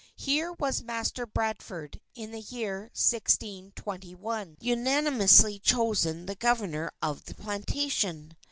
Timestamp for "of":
7.03-7.25